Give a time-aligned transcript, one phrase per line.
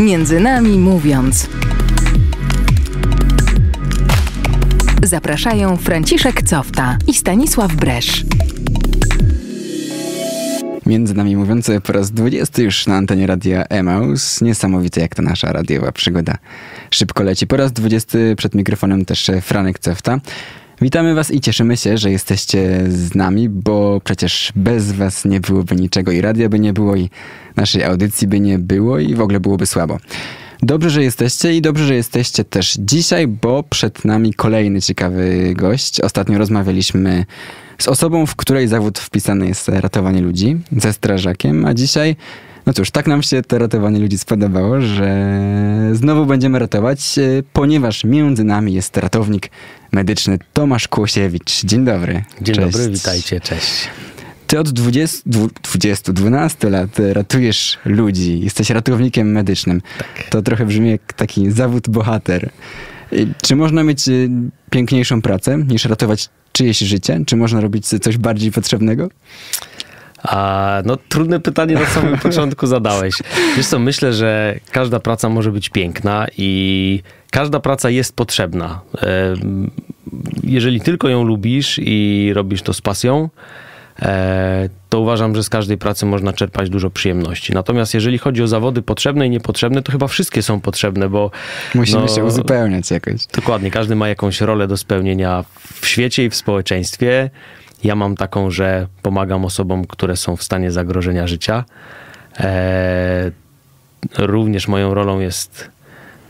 [0.00, 1.48] Między nami mówiąc.
[5.02, 8.24] Zapraszają Franciszek Cofta i Stanisław Bresz.
[10.86, 14.40] Między nami mówiąc po raz 20 już na antenie radia Emaus.
[14.40, 16.38] Niesamowite jak ta nasza radiowa przygoda
[16.90, 17.46] szybko leci.
[17.46, 20.20] Po raz 20 przed mikrofonem też Franek Cofta.
[20.80, 25.76] Witamy Was i cieszymy się, że jesteście z nami, bo przecież bez Was nie byłoby
[25.76, 27.10] niczego i radia by nie było, i
[27.56, 29.98] naszej audycji by nie było, i w ogóle byłoby słabo.
[30.62, 36.00] Dobrze, że jesteście i dobrze, że jesteście też dzisiaj, bo przed nami kolejny ciekawy gość.
[36.00, 37.24] Ostatnio rozmawialiśmy
[37.78, 42.16] z osobą, w której zawód wpisany jest ratowanie ludzi, ze strażakiem, a dzisiaj
[42.68, 45.30] no cóż, tak nam się to ratowanie ludzi spodobało, że
[45.92, 47.22] znowu będziemy ratować, e,
[47.52, 49.50] ponieważ między nami jest ratownik
[49.92, 51.64] medyczny Tomasz Kłosiewicz.
[51.64, 52.24] Dzień dobry.
[52.42, 52.72] Dzień cześć.
[52.72, 53.88] dobry, witajcie, cześć.
[54.46, 55.22] Ty od 20,
[55.62, 59.80] 20, 12 lat ratujesz ludzi, jesteś ratownikiem medycznym.
[59.98, 60.28] Tak.
[60.30, 62.50] To trochę brzmi jak taki zawód bohater.
[63.42, 64.12] Czy można mieć e,
[64.70, 67.20] piękniejszą pracę niż ratować czyjeś życie?
[67.26, 69.08] Czy można robić coś bardziej potrzebnego?
[70.22, 73.14] A, no trudne pytanie na samym początku zadałeś.
[73.56, 78.80] Wiesz co, myślę, że każda praca może być piękna i każda praca jest potrzebna.
[80.44, 83.28] Jeżeli tylko ją lubisz i robisz to z pasją,
[84.02, 87.52] e, to uważam, że z każdej pracy można czerpać dużo przyjemności.
[87.52, 91.30] Natomiast jeżeli chodzi o zawody potrzebne i niepotrzebne, to chyba wszystkie są potrzebne, bo...
[91.74, 93.26] Musimy no, się uzupełniać jakoś.
[93.26, 95.44] Dokładnie, każdy ma jakąś rolę do spełnienia
[95.80, 97.30] w świecie i w społeczeństwie.
[97.84, 101.64] Ja mam taką, że pomagam osobom, które są w stanie zagrożenia życia.
[102.40, 103.30] E,
[104.18, 105.70] również moją rolą jest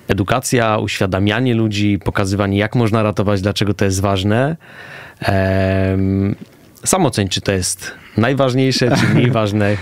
[0.08, 4.56] edukacja, uświadamianie ludzi, pokazywanie, jak można ratować, dlaczego to jest ważne.
[5.22, 5.98] E,
[6.84, 9.76] samoceń, czy to jest najważniejsze, czy mniej ważne.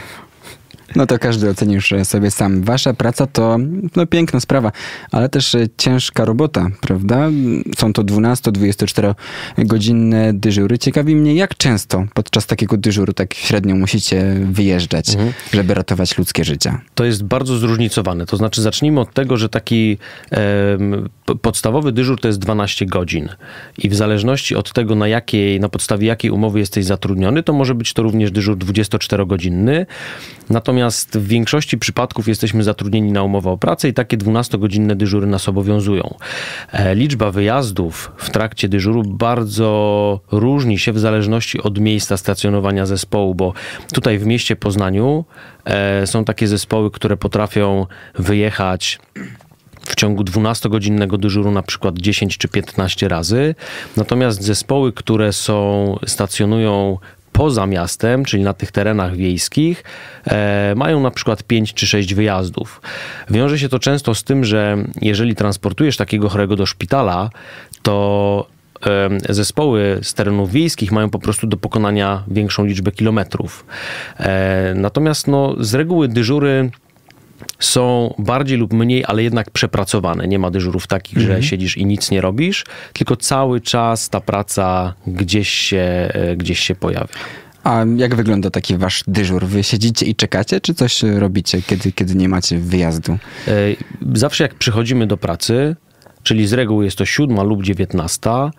[0.97, 2.63] No to każdy oceni już sobie sam.
[2.63, 3.59] Wasza praca to
[3.97, 4.73] no, piękna sprawa,
[5.13, 7.29] ale też e, ciężka robota, prawda?
[7.79, 9.15] Są to 12-24
[9.59, 10.79] godzinne dyżury.
[10.79, 15.33] Ciekawi mnie, jak często podczas takiego dyżuru tak średnio musicie wyjeżdżać, mhm.
[15.53, 16.81] żeby ratować ludzkie życia?
[16.95, 18.27] To jest bardzo zróżnicowane.
[18.27, 19.99] To znaczy zacznijmy od tego, że taki
[20.33, 20.39] e,
[21.43, 23.29] podstawowy dyżur to jest 12 godzin
[23.79, 27.75] i w zależności od tego, na jakiej, na podstawie jakiej umowy jesteś zatrudniony, to może
[27.75, 29.87] być to również dyżur 24-godzinny.
[30.51, 35.49] Natomiast w większości przypadków jesteśmy zatrudnieni na umowę o pracę i takie 12-godzinne dyżury nas
[35.49, 36.15] obowiązują.
[36.73, 43.35] E, liczba wyjazdów w trakcie dyżuru bardzo różni się w zależności od miejsca stacjonowania zespołu,
[43.35, 43.53] bo
[43.93, 45.25] tutaj w mieście Poznaniu
[45.65, 48.99] e, są takie zespoły, które potrafią wyjechać
[49.87, 53.55] w ciągu 12-godzinnego dyżuru na przykład 10 czy 15 razy.
[53.97, 56.99] Natomiast zespoły, które są stacjonują
[57.33, 59.85] poza miastem, czyli na tych terenach wiejskich,
[60.27, 62.81] e, mają na przykład 5 czy 6 wyjazdów.
[63.31, 67.31] Wiąże się to często z tym, że jeżeli transportujesz takiego chorego do szpitala,
[67.83, 68.47] to
[69.29, 73.67] zespoły z terenów wiejskich mają po prostu do pokonania większą liczbę kilometrów.
[74.19, 76.71] E, natomiast no, z reguły dyżury
[77.59, 80.29] są bardziej lub mniej, ale jednak przepracowane.
[80.29, 81.43] Nie ma dyżurów takich, że mhm.
[81.43, 86.75] siedzisz i nic nie robisz, tylko cały czas ta praca gdzieś się, e, gdzieś się
[86.75, 87.09] pojawia.
[87.65, 89.47] A jak wygląda taki wasz dyżur?
[89.47, 93.19] Wy siedzicie i czekacie, czy coś robicie, kiedy, kiedy nie macie wyjazdu?
[93.49, 93.53] E,
[94.15, 95.77] zawsze jak przychodzimy do pracy,
[96.23, 98.51] czyli z reguły jest to siódma lub dziewiętnasta,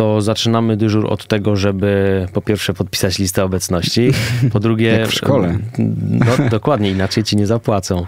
[0.00, 4.10] to zaczynamy dyżur od tego, żeby po pierwsze podpisać listę obecności,
[4.52, 4.88] po drugie...
[5.00, 5.58] Jak w szkole.
[6.10, 8.06] No, dokładnie, inaczej ci nie zapłacą.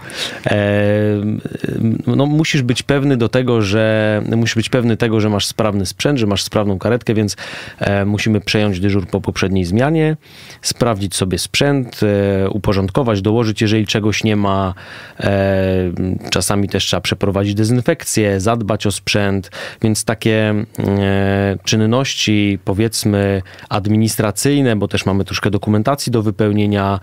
[2.07, 6.19] No, musisz być pewny do tego, że musisz być pewny tego, że masz sprawny sprzęt,
[6.19, 7.35] że masz sprawną karetkę, więc
[7.79, 10.17] e, musimy przejąć dyżur po poprzedniej zmianie,
[10.61, 14.73] sprawdzić sobie sprzęt, e, uporządkować, dołożyć, jeżeli czegoś nie ma.
[15.19, 15.91] E,
[16.29, 24.87] czasami też trzeba przeprowadzić dezynfekcję, zadbać o sprzęt, więc takie e, czynności, powiedzmy, administracyjne, bo
[24.87, 26.99] też mamy troszkę dokumentacji do wypełnienia.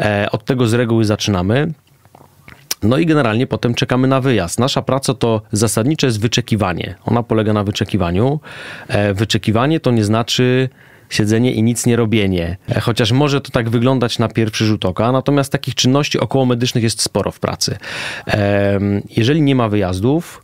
[0.00, 1.72] E, od tego z reguły zaczynamy.
[2.82, 4.58] No i generalnie potem czekamy na wyjazd.
[4.58, 6.94] Nasza praca to zasadnicze jest wyczekiwanie.
[7.04, 8.40] Ona polega na wyczekiwaniu.
[8.88, 10.68] E, wyczekiwanie to nie znaczy
[11.08, 12.56] siedzenie i nic nie robienie.
[12.68, 16.84] E, chociaż może to tak wyglądać na pierwszy rzut oka, natomiast takich czynności około medycznych
[16.84, 17.78] jest sporo w pracy.
[19.16, 20.42] Jeżeli nie ma wyjazdów,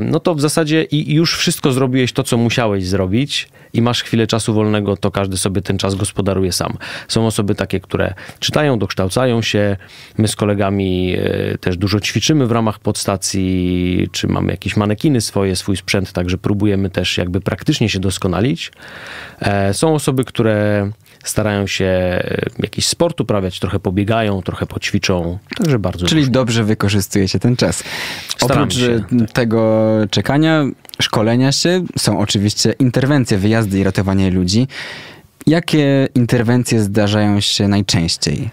[0.00, 4.26] no to w zasadzie i już wszystko zrobiłeś to, co musiałeś zrobić i masz chwilę
[4.26, 6.72] czasu wolnego, to każdy sobie ten czas gospodaruje sam.
[7.08, 9.76] Są osoby takie, które czytają, dokształcają się.
[10.18, 15.56] My z kolegami e, też dużo ćwiczymy w ramach podstacji, czy mamy jakieś manekiny swoje,
[15.56, 18.72] swój sprzęt, także próbujemy też jakby praktycznie się doskonalić.
[19.40, 20.90] E, są osoby, które
[21.24, 26.32] starają się e, jakiś sport uprawiać, trochę pobiegają, trochę poćwiczą, także bardzo Czyli różnie.
[26.32, 27.84] dobrze wykorzystujecie ten czas.
[28.36, 30.64] Staramy Oprócz się, e, tego czekania,
[31.00, 34.68] szkolenia się, są oczywiście interwencje, wyjazdy i ratowanie ludzi.
[35.46, 38.50] Jakie interwencje zdarzają się najczęściej?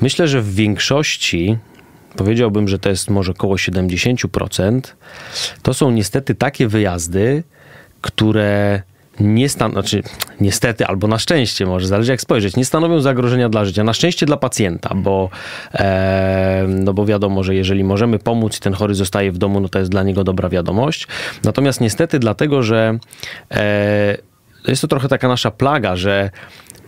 [0.00, 1.56] Myślę, że w większości,
[2.16, 4.80] powiedziałbym, że to jest może około 70%,
[5.62, 7.42] to są niestety takie wyjazdy,
[8.00, 8.82] które
[9.20, 10.02] nie stan- znaczy
[10.40, 13.84] niestety albo na szczęście może, zależy jak spojrzeć, nie stanowią zagrożenia dla życia.
[13.84, 15.30] Na szczęście dla pacjenta, bo,
[15.74, 19.68] e, no bo wiadomo, że jeżeli możemy pomóc i ten chory zostaje w domu, no
[19.68, 21.06] to jest dla niego dobra wiadomość.
[21.44, 22.98] Natomiast niestety dlatego, że
[23.50, 24.16] e,
[24.68, 26.30] jest to trochę taka nasza plaga, że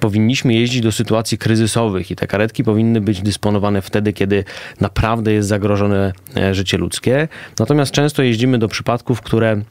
[0.01, 4.45] powinniśmy jeździć do sytuacji kryzysowych i te karetki powinny być dysponowane wtedy, kiedy
[4.81, 7.29] naprawdę jest zagrożone e, życie ludzkie.
[7.59, 9.63] Natomiast często jeździmy do przypadków, które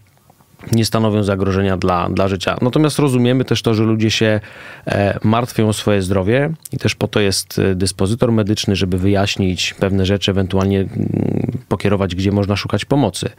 [0.71, 2.57] nie stanowią zagrożenia dla, dla życia.
[2.61, 4.39] Natomiast rozumiemy też to, że ludzie się
[4.87, 9.73] e, martwią o swoje zdrowie i też po to jest e, dyspozytor medyczny, żeby wyjaśnić
[9.73, 13.29] pewne rzeczy, ewentualnie mm, pokierować, gdzie można szukać pomocy.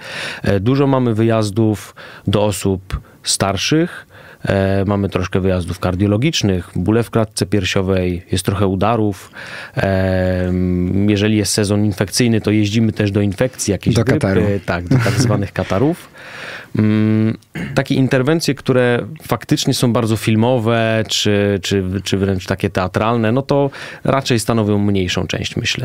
[0.43, 1.95] E, dużo mamy wyjazdów
[2.27, 4.07] do osób starszych,
[4.87, 9.31] mamy troszkę wyjazdów kardiologicznych, bóle w klatce piersiowej, jest trochę udarów.
[9.77, 10.53] E,
[11.09, 14.47] jeżeli jest sezon infekcyjny, to jeździmy też do infekcji, jakieś Do grypy, kataru.
[14.67, 16.09] tak, do tak zwanych katarów.
[16.77, 17.37] Mm,
[17.75, 23.71] Takie interwencje, które faktycznie są bardzo filmowe, czy, czy, czy wręcz takie teatralne, no to
[24.05, 25.85] raczej stanowią mniejszą część, myślę.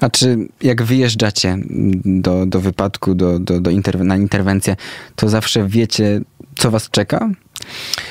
[0.00, 1.58] A czy jak wyjeżdżacie
[2.04, 4.76] do, do wypadku, do, do, do na interwencję,
[5.16, 6.20] to zawsze wiecie,
[6.56, 7.30] co was czeka?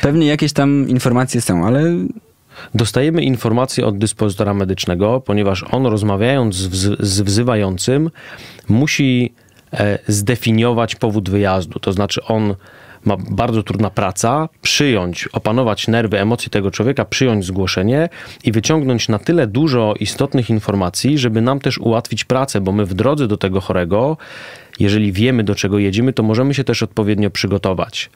[0.01, 1.95] Pewnie jakieś tam informacje są, ale
[2.75, 8.09] Dostajemy informacje od dyspozytora medycznego, ponieważ on rozmawiając z, wz- z wzywającym
[8.69, 9.33] musi
[10.07, 11.79] zdefiniować powód wyjazdu.
[11.79, 12.55] To znaczy on
[13.05, 18.09] ma bardzo trudna praca, przyjąć, opanować nerwy, emocje tego człowieka, przyjąć zgłoszenie
[18.43, 22.93] i wyciągnąć na tyle dużo istotnych informacji, żeby nam też ułatwić pracę, bo my w
[22.93, 24.17] drodze do tego chorego,
[24.79, 28.09] jeżeli wiemy do czego jedziemy, to możemy się też odpowiednio przygotować.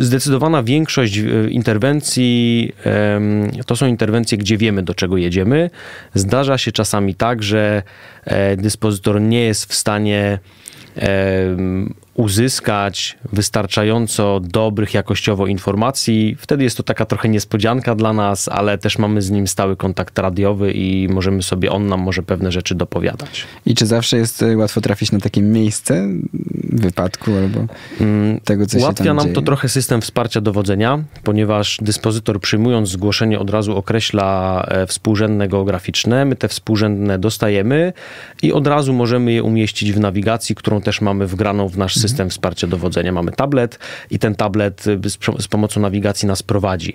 [0.00, 2.72] Zdecydowana większość e, interwencji
[3.66, 5.70] to są interwencje, gdzie wiemy do czego jedziemy.
[6.14, 7.82] Zdarza się czasami tak, że
[8.24, 10.38] e, dyspozytor nie jest w stanie
[12.18, 16.36] uzyskać wystarczająco dobrych jakościowo informacji.
[16.38, 20.18] Wtedy jest to taka trochę niespodzianka dla nas, ale też mamy z nim stały kontakt
[20.18, 23.46] radiowy i możemy sobie, on nam może pewne rzeczy dopowiadać.
[23.66, 26.08] i czy zawsze jest e, łatwo trafić na takie miejsce
[26.64, 27.66] wypadku albo
[28.44, 29.34] tego, co się Ułatwia tam nam dzieje?
[29.34, 36.24] to trochę system wsparcia dowodzenia, ponieważ dyspozytor przyjmując zgłoszenie od razu określa e, współrzędne geograficzne.
[36.24, 37.92] My te współrzędne dostajemy
[38.42, 42.07] i od razu możemy je umieścić w nawigacji, którą też mamy wgraną w nasz system
[42.30, 43.12] wsparcia dowodzenia.
[43.12, 43.78] Mamy tablet
[44.10, 46.94] i ten tablet e, z, z pomocą nawigacji nas prowadzi.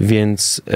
[0.00, 0.72] Więc e,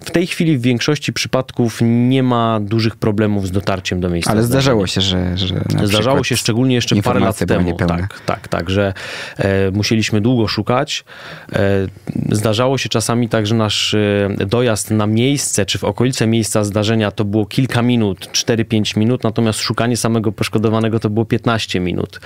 [0.00, 4.42] w tej chwili w większości przypadków nie ma dużych problemów z dotarciem do miejsca Ale
[4.42, 7.76] zdarzało się, że, że Zdarzało się szczególnie jeszcze parę lat temu.
[7.76, 8.94] Tak, tak, tak, że
[9.38, 11.04] e, musieliśmy długo szukać.
[11.52, 11.86] E,
[12.32, 17.10] zdarzało się czasami tak, że nasz e, dojazd na miejsce, czy w okolice miejsca zdarzenia
[17.10, 22.20] to było kilka minut, 4-5 minut, natomiast szukanie samego poszkodowanego to było 15 minut.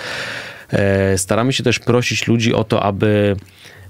[0.75, 3.37] E, staramy się też prosić ludzi o to, aby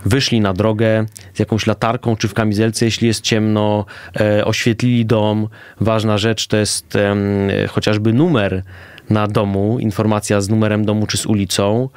[0.04, 3.86] wyszli na drogę z jakąś latarką czy w kamizelce, jeśli jest ciemno,
[4.20, 5.48] e, oświetlili dom.
[5.80, 6.98] Ważna rzecz to jest
[7.68, 8.62] chociażby numer
[9.10, 11.88] na domu, informacja z numerem domu czy z ulicą.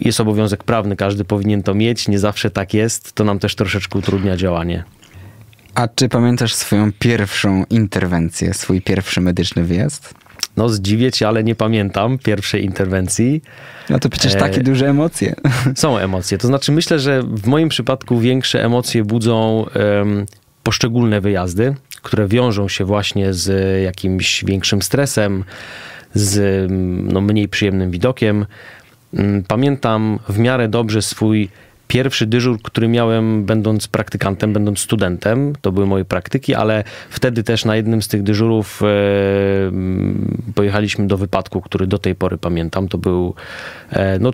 [0.00, 3.98] Jest obowiązek prawny, każdy powinien to mieć, nie zawsze tak jest, to nam też troszeczkę
[3.98, 4.84] utrudnia działanie.
[5.74, 10.14] A czy pamiętasz swoją pierwszą interwencję, swój pierwszy medyczny wyjazd?
[10.56, 13.42] No zdziwię cię, ale nie pamiętam pierwszej interwencji.
[13.90, 15.34] No to przecież E, takie duże emocje.
[15.76, 16.38] Są emocje.
[16.38, 20.26] To znaczy, myślę, że w moim przypadku większe emocje budzą em,
[20.62, 25.44] poszczególne wyjazdy, które wiążą się właśnie z jakimś większym stresem,
[26.14, 26.66] z
[27.12, 28.46] no, mniej przyjemnym widokiem.
[29.14, 31.48] Mm, Pamiętam w miarę dobrze swój
[31.90, 35.52] pierwszy dyżur, który miałem będąc praktykantem, będąc studentem.
[35.60, 38.86] To były moje praktyki, ale wtedy też na jednym z tych dyżurów e,
[39.66, 42.88] mm, pojechaliśmy do wypadku, który do tej pory pamiętam.
[42.88, 43.34] To był
[43.90, 44.30] e, no,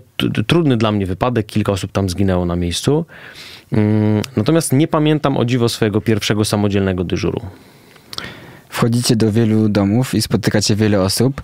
[0.46, 3.06] trudny dla mnie wypadek, kilka osób tam zginęło na miejscu.
[3.72, 7.40] Mm, Natomiast nie pamiętam o dziwo swojego pierwszego samodzielnego dyżuru.
[8.76, 11.42] Wchodzicie do wielu domów i spotykacie wiele osób.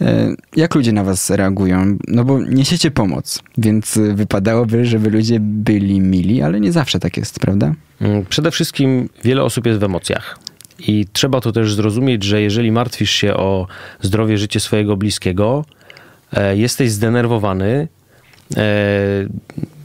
[0.00, 1.96] E, Jak ludzie na was reagują?
[2.08, 7.16] No bo niesiecie pomoc, więc e, wypadałoby, żeby ludzie byli mili, ale nie zawsze tak
[7.16, 7.74] jest, prawda?
[8.00, 10.38] Mm, Przede wszystkim wiele osób jest w emocjach.
[10.78, 13.66] I trzeba to też zrozumieć, że jeżeli martwisz się o
[14.00, 15.64] zdrowie, życie swojego bliskiego,
[16.32, 17.88] e, jesteś zdenerwowany,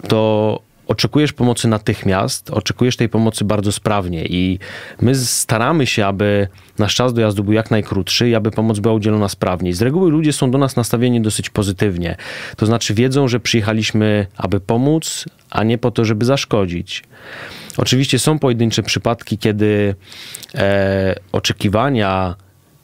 [0.08, 4.60] to oczekujesz pomocy natychmiast, oczekujesz tej pomocy bardzo sprawnie i
[5.01, 9.29] my staramy się, aby nasz czas dojazdu był jak najkrótszy i aby pomoc była udzielona
[9.29, 9.74] sprawniej.
[9.74, 12.15] Z reguły ludzie są do nas nastawieni dosyć pozytywnie.
[12.58, 17.03] To znaczy wiedzą, że przyjechaliśmy, aby pomóc, a nie po to, żeby zaszkodzić.
[17.77, 19.96] Oczywiście są pojedyncze przypadki, kiedy
[20.55, 22.36] e, oczekiwania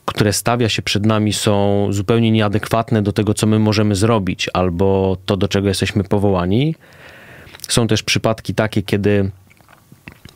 [0.06, 5.16] które stawia się przed nami, są zupełnie nieadekwatne do tego, co my możemy zrobić, albo
[5.26, 6.74] to, do czego jesteśmy powołani.
[7.68, 9.30] Są też przypadki takie, kiedy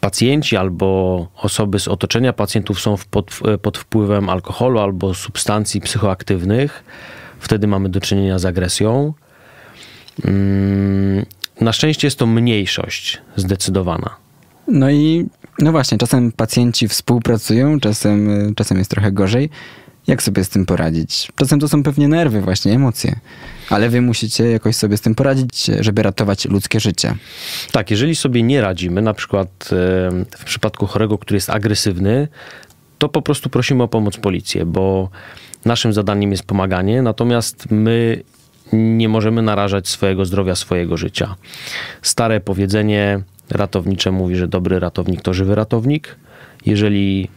[0.01, 6.85] pacjenci albo osoby z otoczenia pacjentów są pod, pod wpływem alkoholu albo substancji psychoaktywnych.
[7.39, 9.15] Wtedy mamy do czynienia z agresją.
[10.25, 11.27] Mm,
[11.61, 14.17] na szczęście jest to mniejszość zdecydowana.
[14.69, 15.27] No i
[15.59, 19.51] no właśnie, czasem pacjenci współpracują, czasem, czasem jest trochę gorzej.
[20.11, 21.29] Jak sobie z tym poradzić?
[21.37, 23.21] Czasem to są pewnie nerwy, właśnie emocje,
[23.69, 27.14] ale wy musicie jakoś sobie z tym poradzić, żeby ratować ludzkie życie.
[27.73, 29.69] Tak, jeżeli sobie nie radzimy, na przykład
[30.38, 32.29] w przypadku chorego, który jest agresywny,
[32.99, 35.09] to po prostu prosimy o pomoc policję, bo
[35.64, 38.23] naszym zadaniem jest pomaganie, natomiast my
[38.73, 41.35] nie możemy narażać swojego zdrowia, swojego życia.
[42.02, 46.17] Stare powiedzenie ratownicze mówi, że dobry ratownik to żywy ratownik.
[46.67, 47.29] Jeżeli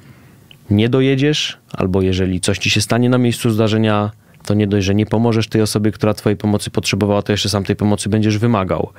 [0.69, 4.11] nie dojedziesz, albo jeżeli coś ci się stanie na miejscu zdarzenia,
[4.45, 7.63] to nie dość, że nie pomożesz tej osobie, która twojej pomocy potrzebowała, to jeszcze sam
[7.63, 8.89] tej pomocy będziesz wymagał.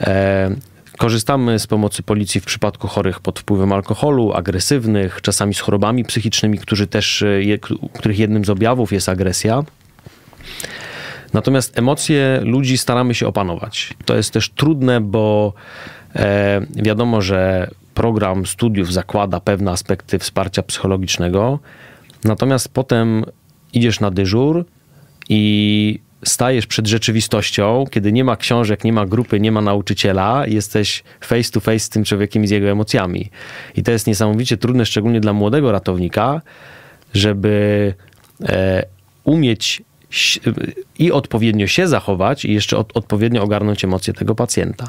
[0.00, 0.50] E,
[0.98, 6.58] korzystamy z pomocy policji w przypadku chorych pod wpływem alkoholu, agresywnych, czasami z chorobami psychicznymi,
[6.58, 7.58] którzy też, e, je,
[7.92, 9.62] których jednym z objawów jest agresja.
[11.32, 13.94] Natomiast emocje ludzi staramy się opanować.
[14.04, 15.52] To jest też trudne, bo
[16.16, 21.58] e, wiadomo, że program studiów zakłada pewne aspekty wsparcia psychologicznego,
[22.24, 23.24] natomiast potem
[23.72, 24.64] idziesz na dyżur
[25.28, 31.04] i stajesz przed rzeczywistością, kiedy nie ma książek, nie ma grupy, nie ma nauczyciela, jesteś
[31.20, 33.30] face to face z tym człowiekiem i z jego emocjami.
[33.76, 36.40] I to jest niesamowicie trudne, szczególnie dla młodego ratownika,
[37.14, 37.94] żeby
[38.48, 38.84] e,
[39.24, 39.82] umieć
[40.98, 44.86] i odpowiednio się zachować i jeszcze od, odpowiednio ogarnąć emocje tego pacjenta.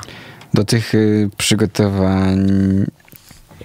[0.54, 2.48] Do tych y, przygotowań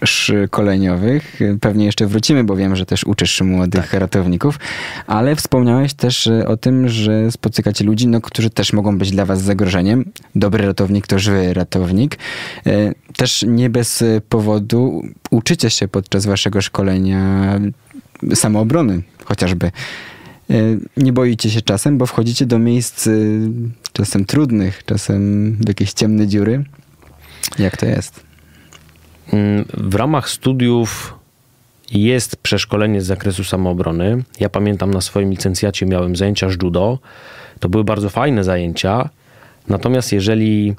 [0.05, 1.41] szkoleniowych.
[1.61, 4.01] Pewnie jeszcze wrócimy, bo wiem, że też uczysz młodych tak.
[4.01, 4.59] ratowników,
[5.07, 9.25] ale wspomniałeś też y, o tym, że spotykacie ludzi, no, którzy też mogą być dla
[9.25, 10.05] was zagrożeniem.
[10.35, 12.19] Dobry ratownik to żywy ratownik.
[12.67, 17.53] Y, też nie bez powodu uczycie się podczas waszego szkolenia
[18.35, 19.71] samoobrony chociażby.
[20.97, 23.09] Nie boicie się czasem, bo wchodzicie do miejsc
[23.93, 26.65] czasem trudnych, czasem w jakieś ciemne dziury.
[27.59, 28.23] Jak to jest?
[29.33, 31.15] Mm, w ramach studiów
[31.91, 34.23] jest przeszkolenie z zakresu samoobrony.
[34.41, 36.99] Ja pamiętam na swoim licencjacie miałem zajęcia z judo.
[37.61, 39.09] To były bardzo fajne zajęcia.
[39.69, 40.75] Natomiast jeżeli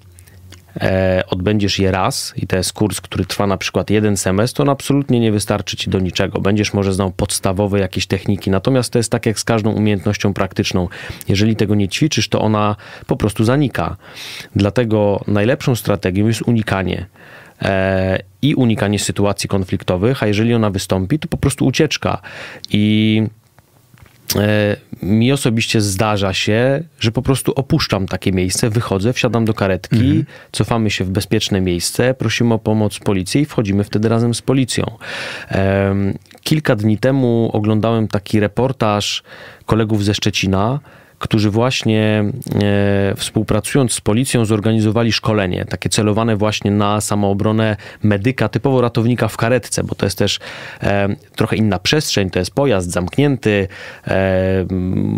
[0.82, 4.64] e, odbędziesz je raz i to jest kurs, który trwa na przykład jeden semestr, to
[4.64, 6.42] on absolutnie nie wystarczy ci do niczego.
[6.42, 10.88] Będziesz może znał podstawowe jakieś techniki, natomiast to jest tak jak z każdą umiejętnością praktyczną.
[11.28, 12.76] Jeżeli tego nie ćwiczysz, to ona
[13.08, 13.96] po prostu zanika.
[14.56, 17.06] Dlatego najlepszą strategią jest unikanie
[17.62, 22.22] e, i unikanie sytuacji konfliktowych, a jeżeli ona wystąpi, to po prostu ucieczka.
[22.72, 23.24] I
[25.04, 30.26] mi osobiście zdarza się, że po prostu opuszczam takie miejsce, wychodzę, wsiadam do karetki, mhm.
[30.52, 34.86] cofamy się w bezpieczne miejsce, prosimy o pomoc policji i wchodzimy wtedy razem z policją.
[36.44, 39.24] Kilka dni temu oglądałem taki reportaż
[39.66, 40.80] kolegów ze Szczecina,
[41.20, 42.24] którzy właśnie
[42.64, 49.38] e, współpracując z policją zorganizowali szkolenie, takie celowane właśnie na samoobronę medyka, typowo ratownika w
[49.38, 50.40] karetce, bo to jest też
[50.84, 53.68] e, trochę inna przestrzeń, to jest pojazd zamknięty,
[54.08, 54.66] e,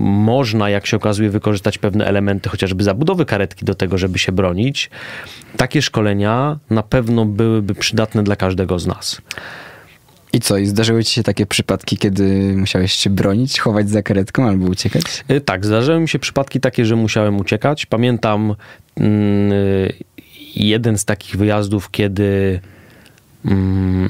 [0.01, 4.89] można, jak się okazuje, wykorzystać pewne elementy chociażby zabudowy karetki do tego, żeby się bronić.
[5.57, 9.21] Takie szkolenia na pewno byłyby przydatne dla każdego z nas.
[10.33, 14.47] I co, i zdarzyły ci się takie przypadki, kiedy musiałeś się bronić, chować za karetką
[14.47, 15.03] albo uciekać?
[15.31, 17.85] Y, tak, zdarzyły mi się przypadki takie, że musiałem uciekać.
[17.85, 18.55] Pamiętam
[18.97, 19.51] mm,
[20.55, 22.59] jeden z takich wyjazdów, kiedy
[23.45, 24.09] mm,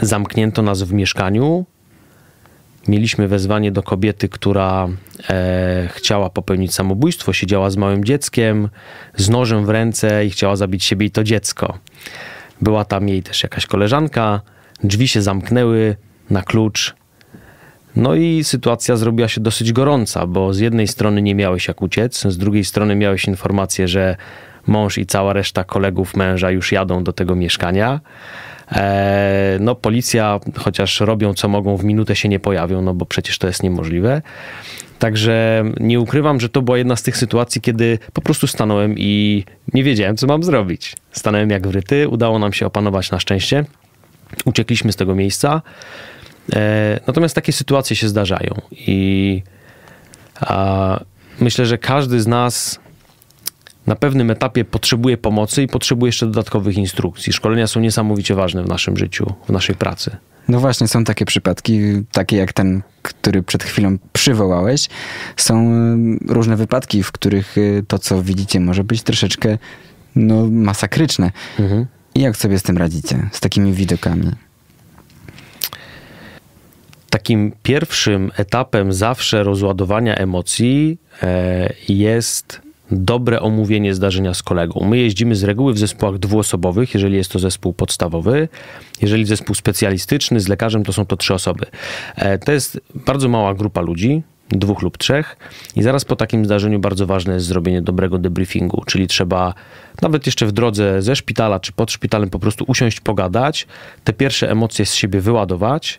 [0.00, 1.64] zamknięto nas w mieszkaniu.
[2.88, 4.88] Mieliśmy wezwanie do kobiety, która
[5.30, 8.68] e, chciała popełnić samobójstwo, siedziała z małym dzieckiem,
[9.16, 11.78] z nożem w ręce i chciała zabić siebie i to dziecko.
[12.60, 14.40] Była tam jej też jakaś koleżanka,
[14.84, 15.96] Drzwi się zamknęły
[16.30, 16.94] na klucz.
[17.96, 22.22] No i sytuacja zrobiła się dosyć gorąca, bo z jednej strony nie miałeś jak uciec,
[22.22, 24.16] z drugiej strony miałeś informację, że
[24.66, 28.00] mąż i cała reszta kolegów męża już jadą do tego mieszkania.
[28.72, 33.38] E, no, policja, chociaż robią co mogą, w minutę się nie pojawią, no bo przecież
[33.38, 34.22] to jest niemożliwe.
[34.98, 39.44] Także nie ukrywam, że to była jedna z tych sytuacji, kiedy po prostu stanąłem i
[39.74, 40.96] nie wiedziałem, co mam zrobić.
[41.12, 43.64] Stanąłem jak wryty, udało nam się opanować na szczęście.
[44.44, 45.62] Uciekliśmy z tego miejsca.
[46.52, 49.42] E, natomiast takie sytuacje się zdarzają i
[51.40, 52.80] myślę, że każdy z nas
[53.86, 57.32] na pewnym etapie potrzebuje pomocy i potrzebuje jeszcze dodatkowych instrukcji.
[57.32, 60.16] Szkolenia są niesamowicie ważne w naszym życiu, w naszej pracy.
[60.48, 61.80] No właśnie, są takie przypadki,
[62.12, 64.88] takie jak ten, który przed chwilą przywołałeś.
[65.36, 65.72] Są
[66.30, 69.58] y, różne wypadki, w których y, to, co widzicie, może być troszeczkę
[70.16, 71.30] no, masakryczne.
[71.58, 71.86] Mhm.
[72.18, 74.30] I jak sobie z tym radzicie, z takimi widokami?
[77.10, 84.84] Takim pierwszym etapem zawsze rozładowania emocji e, jest dobre omówienie zdarzenia z kolegą.
[84.84, 88.48] My jeździmy z reguły w zespołach dwuosobowych, jeżeli jest to zespół podstawowy.
[89.02, 91.66] Jeżeli zespół specjalistyczny z lekarzem, to są to trzy osoby.
[92.16, 95.36] E, to jest bardzo mała grupa ludzi, dwóch lub trzech.
[95.76, 99.54] I zaraz po takim zdarzeniu bardzo ważne jest zrobienie dobrego debriefingu, czyli trzeba
[100.02, 103.66] nawet jeszcze w drodze ze szpitala czy pod szpitalem po prostu usiąść, pogadać,
[104.04, 105.98] te pierwsze emocje z siebie wyładować.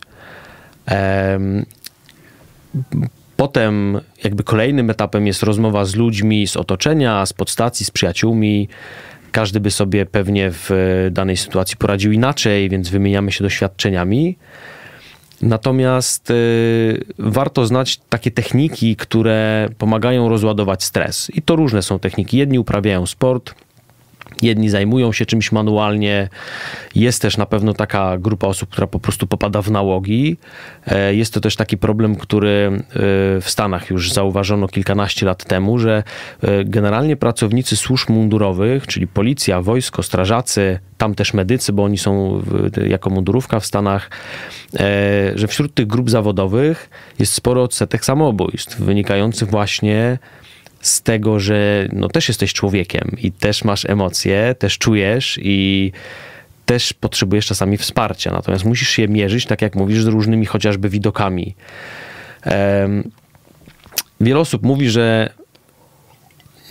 [3.38, 8.70] Potem jakby kolejnym etapem jest rozmowa z ludźmi z otoczenia, z podstacji, z przyjaciółmi.
[9.32, 10.70] Każdy by sobie pewnie w
[11.12, 14.38] danej sytuacji poradził inaczej, więc wymieniamy się doświadczeniami.
[15.41, 21.31] Natomiast y, warto znać takie techniki, które pomagają rozładować stres.
[21.34, 22.38] I to różne są techniki.
[22.38, 23.55] Jedni uprawiają sport,
[24.41, 26.29] Jedni zajmują się czymś manualnie.
[26.95, 30.38] Jest też na pewno taka grupa osób, która po prostu popada w nałogi.
[30.88, 32.81] E, jest to też taki problem, który e,
[33.41, 36.03] w Stanach już zauważono kilkanaście lat temu, że
[36.41, 42.41] e, generalnie pracownicy służb mundurowych, czyli policja, wojsko, strażacy, tam też medycy, bo oni są
[42.88, 44.09] jako mundurówka w Stanach,
[45.35, 50.17] że wśród tych grup zawodowych jest sporo odsetek samobójstw wynikających właśnie
[50.81, 55.91] z tego, że no też jesteś człowiekiem i też masz emocje, też czujesz i
[56.65, 58.31] też potrzebujesz czasami wsparcia.
[58.31, 61.55] Natomiast musisz się mierzyć, tak jak mówisz, z różnymi chociażby widokami.
[62.45, 63.12] Um,
[64.21, 65.30] wiele osób mówi, że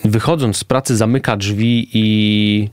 [0.04, 2.68] wychodząc z pracy zamyka drzwi i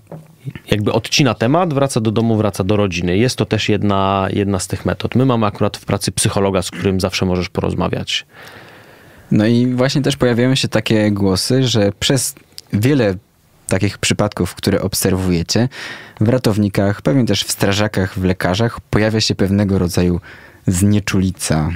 [0.72, 3.18] jakby odcina temat, wraca do domu, wraca do rodziny.
[3.18, 5.16] Jest to też jedna, jedna z tych metod.
[5.16, 8.26] My mamy akurat w pracy psychologa, z którym zawsze możesz porozmawiać.
[9.32, 12.36] No i właśnie też pojawiają się takie głosy, że przez
[12.74, 13.16] wiele
[13.68, 15.70] takich przypadków, które obserwujecie
[16.22, 20.22] w ratownikach, pewnie też w strażakach, w lekarzach, pojawia się pewnego rodzaju
[20.68, 21.70] znieczulica.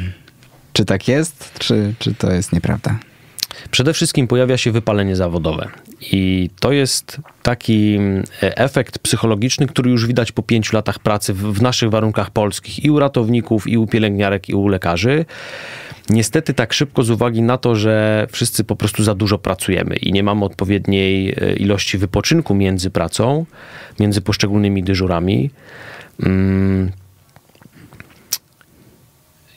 [0.74, 3.00] Czy tak jest, czy, czy to jest nieprawda?
[3.72, 5.70] Przede wszystkim pojawia się wypalenie zawodowe.
[6.02, 7.98] I to jest taki
[8.44, 12.92] e, efekt psychologiczny, który już widać po pięciu latach pracy w, naszych warunkach polskich i
[12.92, 15.26] u ratowników, i u pielęgniarek, i u lekarzy.
[16.10, 20.12] Niestety tak szybko z uwagi na to, że wszyscy po prostu za dużo pracujemy i
[20.12, 23.46] nie mamy odpowiedniej e, ilości wypoczynku między pracą,
[24.00, 25.50] między poszczególnymi dyżurami.
[26.24, 26.92] Mm.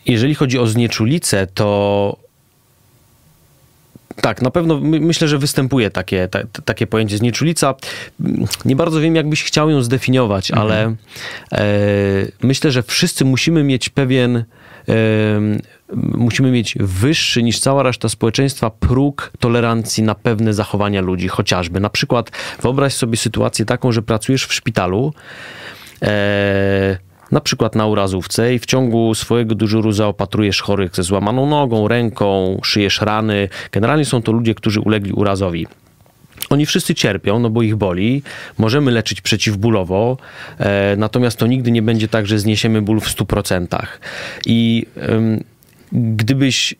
[0.07, 2.17] Jeżeli chodzi o znieczulicę, to
[4.21, 7.75] tak, na pewno my, myślę, że występuje takie, ta, takie pojęcie znieczulica.
[8.65, 10.69] Nie bardzo wiem, jakbyś chciał ją zdefiniować, mhm.
[10.69, 10.95] ale
[11.53, 11.67] e,
[12.43, 14.45] myślę, że wszyscy musimy mieć pewien e,
[15.96, 21.81] musimy mieć wyższy niż cała reszta społeczeństwa próg tolerancji na pewne zachowania ludzi, chociażby.
[21.81, 22.31] Na przykład
[22.62, 25.12] wyobraź sobie sytuację taką, że pracujesz w szpitalu,
[26.02, 26.98] e,
[27.33, 32.61] na przykład na urazówce i w ciągu swojego dyżuru zaopatrujesz chorych ze złamaną nogą, ręką,
[32.64, 33.48] szyjesz rany.
[33.72, 35.66] Generalnie są to ludzie, którzy ulegli urazowi.
[36.50, 38.22] Oni wszyscy cierpią, no bo ich boli.
[38.59, 40.16] Możemy leczyć przeciwbólowo,
[40.59, 43.98] e, natomiast to nigdy nie będzie tak, że zniesiemy ból w 100%.
[44.46, 44.87] I
[45.92, 46.74] gdybyś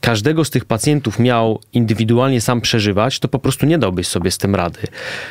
[0.00, 4.38] każdego z tych pacjentów miał indywidualnie sam przeżywać, to po prostu nie dałbyś sobie z
[4.38, 4.80] tym rady.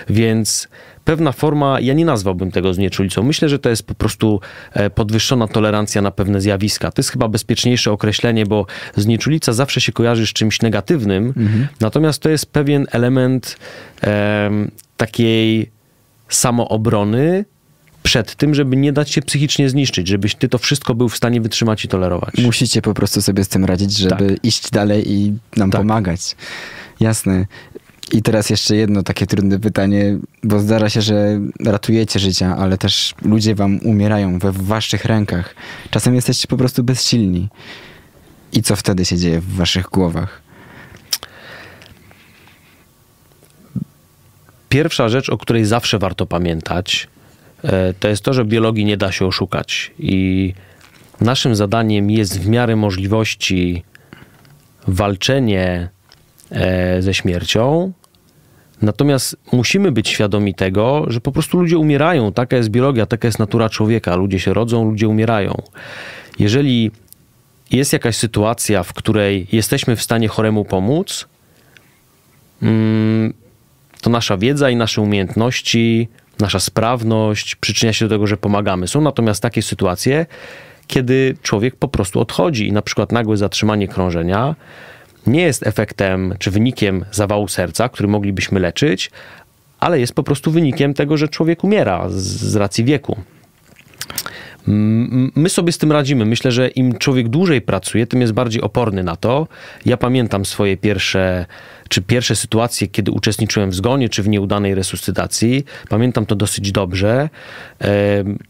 [0.09, 0.67] Więc
[1.05, 3.23] pewna forma, ja nie nazwałbym tego znieczulicą.
[3.23, 4.39] Myślę, że to jest po prostu
[4.73, 6.91] e, podwyższona tolerancja na pewne zjawiska.
[6.91, 11.67] To jest chyba bezpieczniejsze określenie, bo znieczulica zawsze się kojarzy z czymś negatywnym, mhm.
[11.79, 13.57] natomiast to jest pewien element
[14.03, 14.49] e,
[14.97, 15.71] takiej
[16.29, 17.45] samoobrony,
[18.07, 21.41] przed tym, żeby nie dać się psychicznie zniszczyć, żebyś ty to wszystko był w stanie
[21.41, 22.33] wytrzymać i tolerować.
[22.37, 24.45] Musicie po prostu sobie z tym radzić, żeby tak.
[24.45, 25.81] iść dalej i nam tak.
[25.81, 26.35] pomagać.
[26.99, 27.45] Jasne.
[28.11, 33.15] I teraz jeszcze jedno takie trudne pytanie, bo zdarza się, że ratujecie życia, ale też
[33.21, 35.55] ludzie wam umierają we waszych rękach.
[35.89, 37.49] Czasem jesteście po prostu bezsilni.
[38.53, 40.41] I co wtedy się dzieje w waszych głowach?
[44.69, 47.07] Pierwsza rzecz, o której zawsze warto pamiętać,
[47.99, 49.91] to jest to, że biologii nie da się oszukać.
[49.99, 50.53] I
[51.21, 53.83] naszym zadaniem jest w miarę możliwości
[54.87, 55.89] walczenie
[56.51, 57.91] e, ze śmiercią.
[58.81, 62.33] Natomiast musimy być świadomi tego, że po prostu ludzie umierają.
[62.33, 64.15] Taka jest biologia, taka jest natura człowieka.
[64.15, 65.61] Ludzie się rodzą, ludzie umierają.
[66.39, 66.91] Jeżeli
[67.71, 71.27] jest jakaś sytuacja, w której jesteśmy w stanie choremu pomóc,
[72.61, 73.33] mm,
[74.01, 76.07] to nasza wiedza i nasze umiejętności,
[76.41, 78.87] nasza sprawność przyczynia się do tego, że pomagamy.
[78.87, 80.25] Są natomiast takie sytuacje,
[80.87, 84.55] kiedy człowiek po prostu odchodzi i na przykład nagłe zatrzymanie krążenia
[85.27, 89.11] nie jest efektem czy wynikiem zawału serca, który moglibyśmy leczyć,
[89.79, 93.17] ale jest po prostu wynikiem tego, że człowiek umiera z, racji wieku.
[95.35, 96.25] My sobie z tym radzimy.
[96.25, 99.47] Myślę, że im człowiek dłużej pracuje, tym jest bardziej oporny na to.
[99.85, 101.45] Ja pamiętam swoje pierwsze,
[101.89, 105.65] czy pierwsze sytuacje, kiedy uczestniczyłem w zgonie, czy w nieudanej resuscytacji.
[105.89, 107.29] Pamiętam to dosyć dobrze.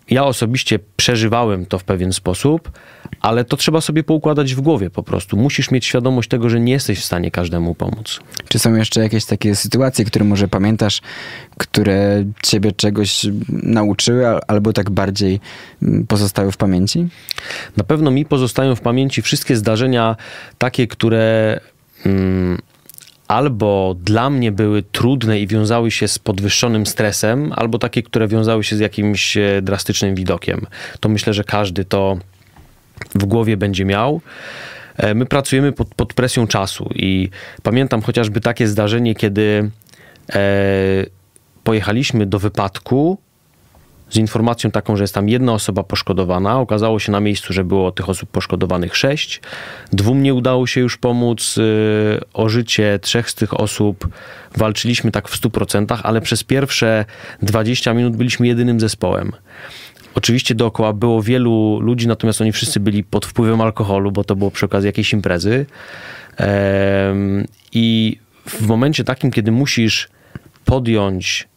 [0.10, 2.72] Ja osobiście przeżywałem to w pewien sposób,
[3.22, 5.38] ale to trzeba sobie poukładać w głowie po prostu.
[5.38, 8.20] Musisz mieć świadomość tego, że nie jesteś w stanie każdemu pomóc.
[8.48, 11.02] Czy są jeszcze jakieś takie sytuacje, które może pamiętasz,
[11.58, 15.40] które ciebie czegoś nauczyły, albo tak bardziej
[15.84, 17.08] mm, pozostały w pamięci?
[17.78, 20.16] Na pewno mi pozostają w pamięci wszystkie zdarzenia
[20.58, 21.60] takie, które
[22.06, 22.58] mm,
[23.28, 28.64] albo dla mnie były trudne i wiązały się z podwyższonym stresem, albo takie, które wiązały
[28.64, 30.68] się z jakimś e, drastycznym widokiem.
[31.00, 32.18] To myślę, że każdy to
[33.16, 34.22] w głowie będzie miał.
[34.98, 37.30] E, my pracujemy pod, pod presją czasu i
[37.64, 39.72] pamiętam chociażby takie zdarzenie, kiedy
[40.34, 40.40] e,
[41.64, 43.18] pojechaliśmy do wypadku
[44.10, 46.60] z informacją taką, że jest tam jedna osoba poszkodowana.
[46.60, 49.42] Okazało się na miejscu, że było tych osób poszkodowanych sześć.
[49.92, 51.58] Dwóm nie udało się już pomóc.
[51.58, 54.08] Y, o życie trzech z tych osób
[54.58, 57.06] walczyliśmy tak w 100%, ale przez pierwsze
[57.42, 59.32] 20 minut byliśmy jedynym zespołem.
[60.16, 64.52] Oczywiście dookoła było wielu ludzi, natomiast oni wszyscy byli pod wpływem alkoholu, bo to było
[64.52, 65.66] przy okazji jakiejś imprezy.
[67.74, 70.10] I w momencie takim, kiedy musisz
[70.66, 71.48] podjąć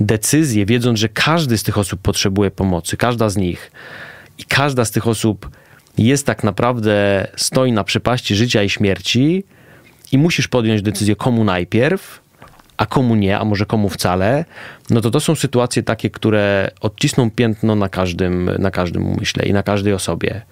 [0.00, 3.72] decyzję, wiedząc, że każdy z tych osób potrzebuje pomocy, każda z nich
[4.38, 5.50] i każda z tych osób
[5.98, 9.44] jest tak naprawdę, stoi na przepaści życia i śmierci
[10.12, 12.22] i musisz podjąć decyzję, komu najpierw,
[12.76, 14.44] a komu nie, a może komu wcale,
[14.90, 19.52] no to to są sytuacje takie, które odcisną piętno na każdym, na każdym umyśle i
[19.52, 20.42] na każdej osobie.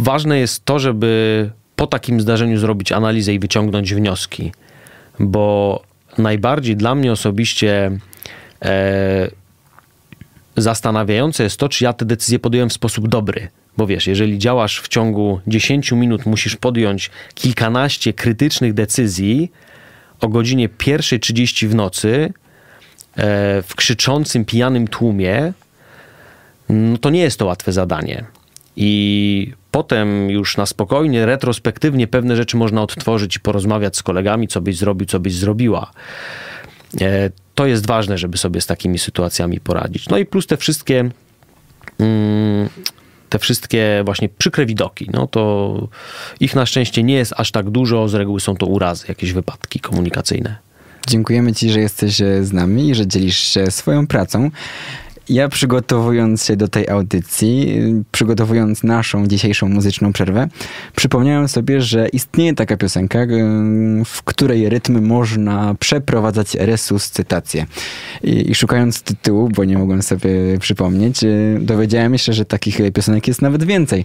[0.00, 4.52] Ważne jest to, żeby po takim zdarzeniu zrobić analizę i wyciągnąć wnioski
[5.20, 5.82] bo
[6.18, 7.98] najbardziej dla mnie osobiście
[8.62, 9.30] e,
[10.56, 13.48] zastanawiające jest to, czy ja te decyzje podjąłem w sposób dobry.
[13.76, 19.52] Bo wiesz, jeżeli działasz w ciągu 10 minut, musisz podjąć kilkanaście krytycznych decyzji
[20.20, 22.32] o godzinie 1.30 w nocy
[23.16, 25.52] e, w krzyczącym, pijanym tłumie,
[26.68, 28.24] no to nie jest to łatwe zadanie.
[28.76, 34.60] I potem już na spokojnie, retrospektywnie pewne rzeczy można odtworzyć i porozmawiać z kolegami, co
[34.60, 35.90] byś zrobił, co byś zrobiła.
[37.00, 40.08] E, to jest ważne, żeby sobie z takimi sytuacjami poradzić.
[40.08, 41.10] No i plus te wszystkie
[41.98, 42.68] mm,
[43.28, 45.88] te wszystkie właśnie przykre widoki, no to
[46.40, 49.80] ich na szczęście nie jest aż tak dużo, z reguły są to urazy, jakieś wypadki
[49.80, 50.56] komunikacyjne.
[51.08, 54.50] Dziękujemy Ci, że jesteś z nami i że dzielisz się swoją pracą.
[55.32, 60.48] Ja przygotowując się do tej audycji, przygotowując naszą dzisiejszą muzyczną przerwę,
[60.96, 63.18] przypomniałem sobie, że istnieje taka piosenka,
[64.04, 67.66] w której rytm można przeprowadzać resuscytację.
[68.22, 73.28] I, I, szukając tytułu, bo nie mogłem sobie przypomnieć, y, dowiedziałem się, że takich piosenek
[73.28, 74.04] jest nawet więcej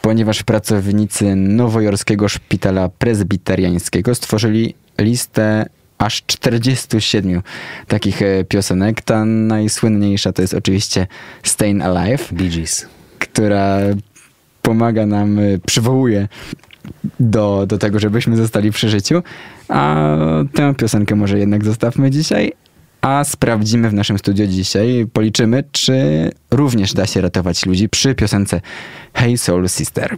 [0.00, 5.66] ponieważ pracownicy nowojorskiego szpitala prezbiteriańskiego stworzyli listę
[5.98, 7.42] aż 47
[7.88, 9.00] takich e, piosenek.
[9.00, 11.06] Ta najsłynniejsza to jest oczywiście
[11.42, 12.32] Stayin' Alive.
[12.32, 12.86] Bee Gees.
[13.18, 13.78] Która
[14.62, 16.28] pomaga nam, e, przywołuje
[17.20, 19.22] do, do tego, żebyśmy zostali przy życiu.
[19.68, 20.06] A
[20.54, 22.52] tę piosenkę może jednak zostawmy dzisiaj,
[23.00, 28.60] a sprawdzimy w naszym studiu dzisiaj, policzymy, czy również da się ratować ludzi przy piosence
[29.14, 30.16] Hey Soul Sister.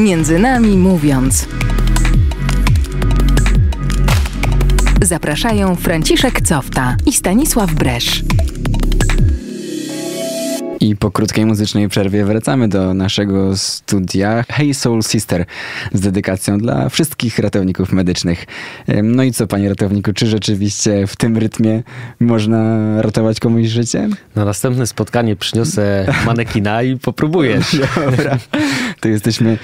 [0.00, 1.48] Między nami mówiąc.
[5.02, 8.24] Zapraszają Franciszek Cofta i Stanisław Bresz.
[10.80, 15.44] I po krótkiej muzycznej przerwie wracamy do naszego studia Hey Soul Sister
[15.92, 18.46] z dedykacją dla wszystkich ratowników medycznych.
[19.02, 21.82] No i co, panie ratowniku, czy rzeczywiście w tym rytmie
[22.20, 24.08] można ratować komuś życie?
[24.34, 27.76] Na następne spotkanie przyniosę manekina i popróbujesz.
[28.10, 28.38] Dobra,
[29.00, 29.58] to jesteśmy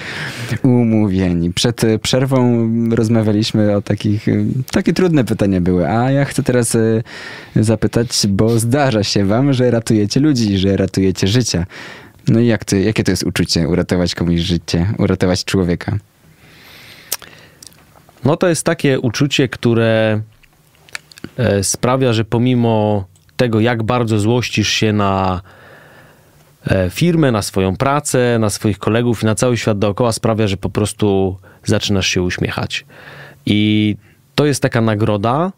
[0.63, 1.53] umówieni.
[1.53, 4.25] Przed przerwą rozmawialiśmy o takich,
[4.71, 7.01] takie trudne pytania były, a ja chcę teraz e,
[7.55, 11.65] zapytać, bo zdarza się wam, że ratujecie ludzi, że ratujecie życia.
[12.27, 15.97] No i jak to, jakie to jest uczucie uratować komuś życie, uratować człowieka?
[18.25, 20.21] No to jest takie uczucie, które
[21.37, 23.05] e, sprawia, że pomimo
[23.37, 25.56] tego, jak bardzo złościsz się na e,
[26.89, 30.69] firmę, na swoją pracę, na swoich kolegów i na cały świat dookoła, sprawia, że po
[30.69, 32.85] prostu zaczynasz się uśmiechać.
[33.45, 33.95] I
[34.35, 35.51] to jest taka nagroda,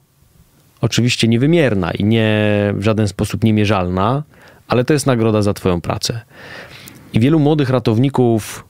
[0.82, 2.39] oczywiście niewymierna i nie
[2.74, 4.24] w żaden sposób niemierzalna,
[4.67, 6.22] ale to jest nagroda za Twoją pracę.
[7.13, 8.65] I wielu młodych ratowników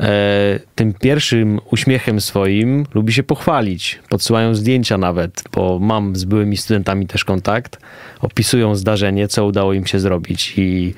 [0.00, 4.00] e, tym pierwszym uśmiechem swoim lubi się pochwalić.
[4.08, 7.78] Podsyłają zdjęcia nawet, bo mam z byłymi studentami też kontakt.
[8.20, 10.94] Opisują zdarzenie, co udało im się zrobić i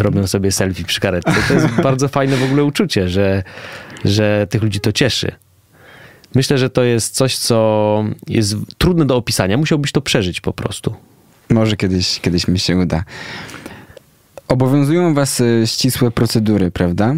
[0.00, 1.34] robią sobie selfie przy karetce.
[1.48, 3.42] To jest bardzo fajne w ogóle uczucie, że,
[4.04, 5.32] że tych ludzi to cieszy.
[6.34, 9.56] Myślę, że to jest coś, co jest trudne do opisania.
[9.56, 10.94] Musiałbyś to przeżyć po prostu.
[11.50, 13.04] Może kiedyś, kiedyś mi się uda.
[14.48, 17.14] Obowiązują was e, ścisłe procedury, prawda?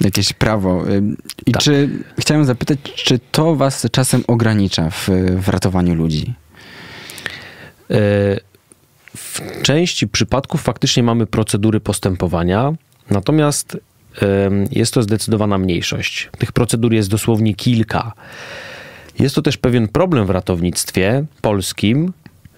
[0.00, 0.84] Jakieś prawo.
[0.88, 1.00] E,
[1.46, 1.62] I Tak.
[1.62, 1.88] czy
[2.18, 5.08] chciałem zapytać, czy to was czasem ogranicza w,
[5.40, 6.34] w ratowaniu ludzi?
[7.90, 7.96] E,
[9.16, 12.72] W części przypadków faktycznie mamy procedury postępowania,
[13.10, 13.76] natomiast
[14.70, 16.30] jest to zdecydowana mniejszość.
[16.38, 18.12] Tych procedur jest dosłownie kilka.
[19.18, 22.12] Jest to też pewien problem w ratownictwie polskim,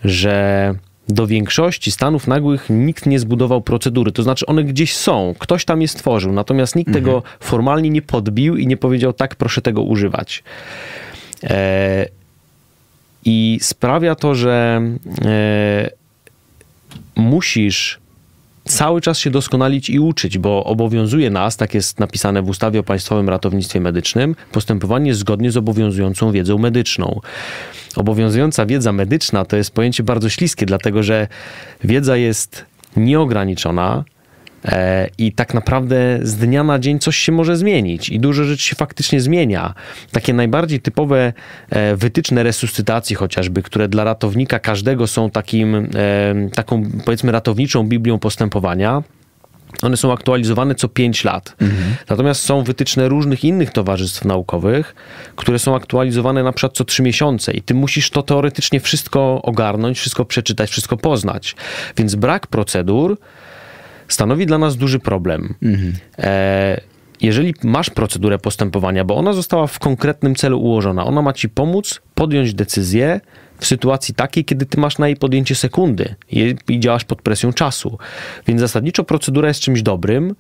[0.05, 0.75] że
[1.09, 4.13] do większości stanów nagłych nikt nie zbudował procedury.
[4.13, 8.57] To znaczy, one gdzieś są, ktoś tam je stworzył, natomiast nikt tego formalnie nie podbił
[8.57, 10.43] i nie powiedział, tak, proszę tego używać.
[11.45, 12.07] E,
[13.25, 14.83] I sprawia to, że
[15.25, 16.00] e,
[17.21, 18.01] musisz
[18.65, 22.83] cały czas się doskonalić i uczyć, bo obowiązuje nas, tak jest napisane w ustawie o
[22.83, 27.21] Państwowym Ratownictwie Medycznym, postępowanie zgodnie z obowiązującą wiedzą medyczną.
[27.97, 31.29] Obowiązująca wiedza medyczna to jest pojęcie bardzo śliskie, dlatego że
[31.85, 32.65] wiedza jest
[32.97, 34.05] nieograniczona.
[34.65, 38.65] E, I tak naprawdę z dnia na dzień coś się może zmienić i dużo rzeczy
[38.65, 39.75] się faktycznie zmienia.
[40.13, 41.33] Takie najbardziej typowe
[41.71, 45.89] e, wytyczne resuscytacji chociażby, które dla ratownika każdego są takim, e,
[46.55, 49.03] taką powiedzmy ratowniczą Biblią postępowania,
[49.83, 51.57] one są aktualizowane co 5 lat.
[52.11, 54.95] Natomiast są wytyczne różnych innych towarzystw naukowych,
[55.37, 59.99] które są aktualizowane na przykład co 3 miesiące i ty musisz to teoretycznie wszystko ogarnąć,
[59.99, 61.57] wszystko przeczytać, wszystko poznać.
[61.97, 63.19] Więc brak procedur
[64.13, 65.55] stanowi dla nas duży problem.
[66.19, 66.81] E,
[67.21, 72.01] jeżeli masz procedurę postępowania, bo ona została w konkretnym celu ułożona, ona ma ci pomóc
[72.15, 73.21] podjąć decyzję
[73.59, 77.53] w sytuacji takiej, kiedy ty masz na jej podjęcie sekundy i, i działasz pod presją
[77.53, 77.99] czasu.
[78.47, 80.35] Więc zasadniczo procedura jest czymś dobrym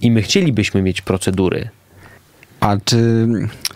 [0.00, 1.68] i my chcielibyśmy mieć procedury.
[2.60, 3.26] A czy,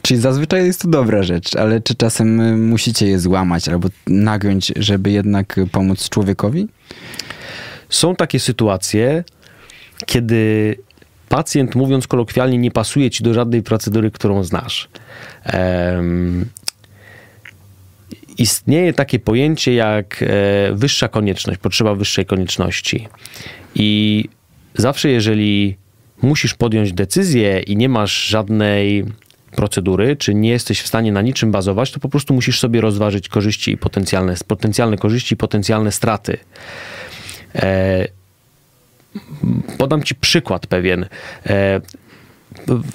[0.03, 4.73] czyli zazwyczaj jest to dobra rzecz, ale czy czasem y, musicie je złamać albo nagiąć,
[4.77, 6.69] żeby jednak pomóc człowiekowi?
[7.89, 9.25] Są takie sytuacje,
[10.07, 10.77] kiedy
[11.29, 14.89] pacjent, mówiąc kolokwialnie, nie pasuje ci do żadnej procedury, którą znasz.
[15.45, 16.47] Em,
[18.39, 20.27] istnieje takie pojęcie jak e,
[20.73, 23.09] wyższa konieczność, potrzeba wyższej konieczności.
[23.75, 24.25] I
[24.75, 25.77] zawsze, jeżeli
[26.23, 29.05] musisz podjąć decyzję i nie masz żadnej
[29.57, 33.29] procedury, czy nie jesteś w stanie na niczym bazować, to po prostu musisz sobie rozważyć
[33.29, 36.39] korzyści i potencjalne, potencjalne korzyści i potencjalne straty.
[37.55, 38.20] E,
[39.79, 41.07] podam ci przykład pewien.
[41.47, 41.81] E,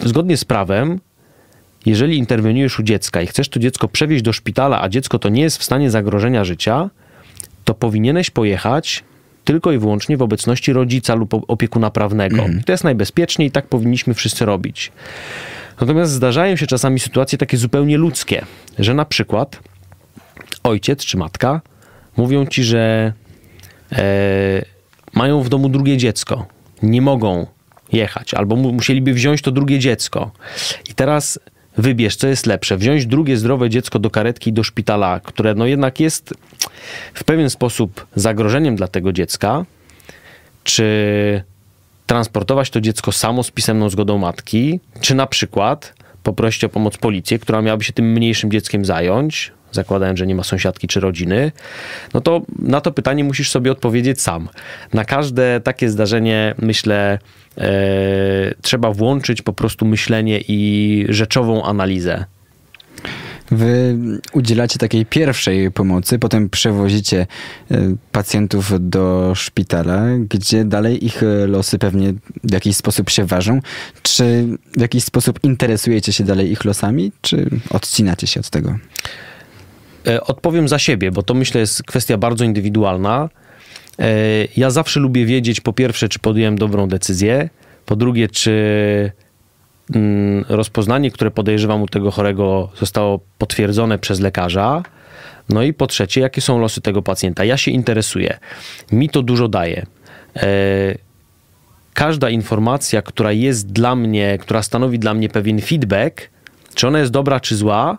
[0.05, 0.99] zgodnie z prawem,
[1.85, 5.41] jeżeli interweniujesz u dziecka i chcesz to dziecko przewieźć do szpitala, a dziecko to nie
[5.41, 6.89] jest w stanie zagrożenia życia,
[7.63, 9.03] to powinieneś pojechać
[9.45, 12.45] tylko i wyłącznie w obecności rodzica lub opiekuna prawnego.
[12.61, 14.91] I to jest najbezpieczniej i tak powinniśmy wszyscy robić.
[15.81, 18.45] Natomiast zdarzają się czasami sytuacje takie zupełnie ludzkie,
[18.79, 19.59] że na przykład
[20.63, 21.61] ojciec czy matka
[22.17, 23.13] mówią ci, że
[23.91, 24.74] e,
[25.15, 26.45] mają w domu drugie dziecko,
[26.83, 27.47] nie mogą
[27.91, 30.31] jechać, albo mu, musieliby wziąć to drugie dziecko.
[30.89, 31.39] I teraz
[31.77, 35.99] wybierz, co jest lepsze: wziąć drugie zdrowe dziecko do karetki do szpitala, które no jednak
[35.99, 36.33] jest
[37.13, 39.65] w pewien sposób zagrożeniem dla tego dziecka,
[40.63, 41.43] czy
[42.05, 47.39] transportować to dziecko samo z pisemną zgodą matki, czy na przykład poprosić o pomoc policję,
[47.39, 51.51] która miałaby się tym mniejszym dzieckiem zająć, zakładając, że nie ma sąsiadki czy rodziny,
[52.13, 54.49] no to na to pytanie musisz sobie odpowiedzieć sam.
[54.93, 57.19] Na każde takie zdarzenie, myślę,
[57.57, 57.69] e,
[58.61, 62.25] trzeba włączyć po prostu myślenie i rzeczową analizę.
[63.51, 63.97] Wy
[64.33, 67.27] udzielacie takiej pierwszej pomocy, potem przewozicie
[67.71, 73.59] e, pacjentów do szpitala, gdzie dalej ich e, losy pewnie w jakiś sposób się ważą.
[74.01, 78.77] Czy w jakiś sposób interesujecie się dalej ich losami, czy odcinacie się od tego?
[80.07, 83.29] E, odpowiem za siebie, bo to myślę jest kwestia bardzo indywidualna.
[84.57, 87.49] Ja zawsze lubię wiedzieć, po pierwsze, czy podjąłem dobrą decyzję,
[87.85, 88.61] po drugie, czy
[89.93, 94.83] Mm, rozpoznanie, które podejrzewam u tego chorego zostało potwierdzone przez lekarza.
[95.49, 97.43] No i po trzecie, jakie są losy tego pacjenta.
[97.45, 98.37] Ja się interesuję.
[98.91, 99.85] Mi to dużo daje.
[100.35, 100.47] E,
[101.93, 106.29] każda informacja, która jest dla mnie, która stanowi dla mnie pewien feedback,
[106.75, 107.97] czy ona jest dobra, czy zła,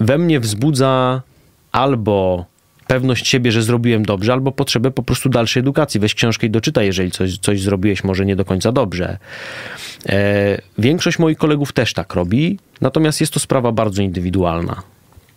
[0.00, 1.22] we mnie wzbudza
[1.72, 2.46] albo
[2.86, 6.00] pewność siebie, że zrobiłem dobrze, albo potrzebę po prostu dalszej edukacji.
[6.00, 9.18] Weź książkę i doczytaj, jeżeli coś, coś zrobiłeś może nie do końca dobrze.
[10.06, 14.82] E, większość moich kolegów też tak robi, natomiast jest to sprawa bardzo indywidualna.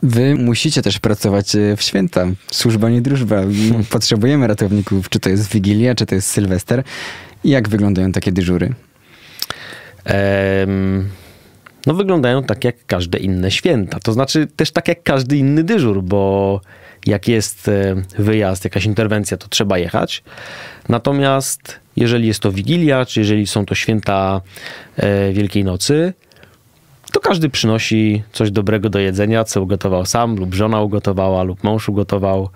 [0.04, 2.26] Wy musicie też pracować e, w święta.
[2.52, 3.42] Służba, nie drużba.
[3.90, 6.84] Potrzebujemy ratowników, czy to jest Wigilia, czy to jest Sylwester.
[7.44, 8.74] Jak wyglądają takie dyżury?
[10.06, 11.10] Um,
[11.88, 14.00] no wyglądają tak jak każde inne święta.
[14.00, 16.62] To znaczy też tak jak każdy inny dyżur, bo
[17.06, 20.24] jak jest e, wyjazd, jakaś interwencja, to trzeba jechać.
[20.90, 24.42] Natomiast jeżeli jest to Wigilia, czy jeżeli są to święta
[24.96, 26.14] e, Wielkiej Nocy,
[27.12, 31.90] to każdy przynosi coś dobrego do jedzenia, co ugotował sam, lub żona ugotowała, lub mąż
[31.90, 32.50] ugotował.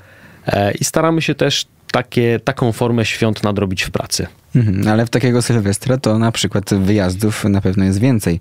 [0.47, 4.27] E, I staramy się też takie, taką formę świąt nadrobić w pracy.
[4.55, 8.39] Mhm, ale w takiego Sylwestra to na przykład wyjazdów na pewno jest więcej,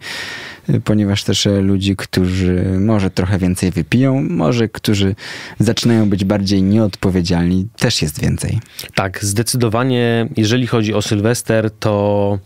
[0.85, 5.15] ponieważ też ludzi, którzy może trochę więcej wypiją, może którzy
[5.59, 8.61] zaczynają być bardziej nieodpowiedzialni, też jest więcej.
[8.95, 12.39] Tak, zdecydowanie, jeżeli chodzi o Sylwester, to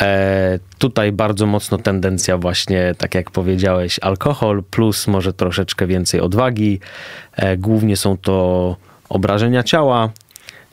[0.00, 6.80] E, tutaj bardzo mocno tendencja właśnie, tak jak powiedziałeś, alkohol plus może troszeczkę więcej odwagi.
[7.36, 8.76] E, głównie są to
[9.08, 10.10] obrażenia ciała,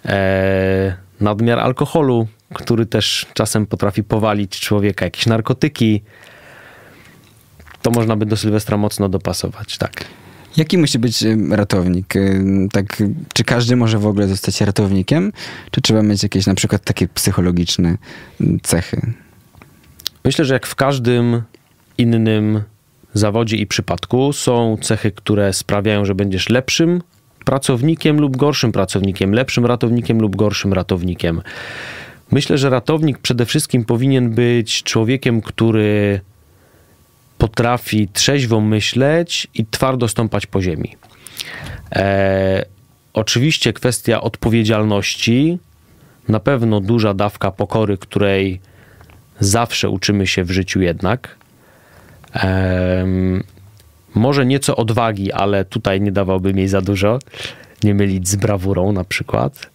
[0.05, 6.01] e, nadmiar alkoholu, który też czasem potrafi powalić człowieka, jakieś narkotyki.
[7.81, 10.05] To można by do Sylwestra mocno dopasować, tak.
[10.57, 12.13] Jaki musi być ratownik?
[12.71, 15.31] Tak, czy każdy może w ogóle zostać ratownikiem?
[15.71, 17.97] Czy trzeba mieć jakieś na przykład takie psychologiczne
[18.63, 19.13] cechy?
[20.25, 21.41] Myślę, że jak w każdym
[21.97, 22.61] innym
[23.13, 27.01] zawodzie i przypadku są cechy, które sprawiają, że będziesz lepszym
[27.45, 31.41] pracownikiem lub gorszym pracownikiem, lepszym ratownikiem lub gorszym ratownikiem.
[32.31, 36.21] Myślę, że ratownik przede wszystkim powinien być człowiekiem, który
[37.39, 40.95] potrafi trzeźwo myśleć i twardo stąpać po ziemi.
[41.95, 42.65] E,
[43.13, 45.59] oczywiście kwestia odpowiedzialności,
[46.27, 48.59] na pewno duża dawka pokory, której
[49.39, 51.35] zawsze uczymy się w życiu jednak.
[52.35, 53.05] E,
[54.15, 57.19] może nieco odwagi, ale tutaj nie dawałbym jej za dużo.
[57.83, 59.69] Nie mylić z brawurą na przykład.